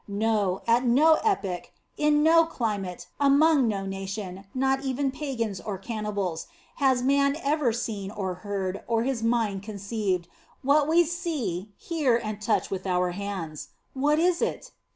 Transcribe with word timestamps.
No; 0.07 0.63
at 0.65 0.83
no 0.83 1.19
epoch, 1.23 1.71
in 1.95 2.23
no 2.23 2.43
climate, 2.43 3.05
among 3.19 3.67
no 3.67 3.85
nation, 3.85 4.47
not 4.55 4.81
even 4.83 5.11
pagans 5.11 5.61
or 5.61 5.77
cannibals, 5.77 6.47
has 6.77 7.03
man 7.03 7.37
ever 7.43 7.71
seen 7.71 8.09
or 8.09 8.33
heard, 8.41 8.81
or 8.87 9.03
his 9.03 9.21
mind 9.21 9.61
con 9.61 9.75
ceived, 9.75 10.25
what 10.63 10.87
we 10.87 11.05
see, 11.05 11.69
hear, 11.77 12.17
and 12.17 12.41
touch 12.41 12.71
with 12.71 12.87
our 12.87 13.11
hands. 13.11 13.67
What 13.93 14.17
is 14.17 14.41
it? 14.41 14.71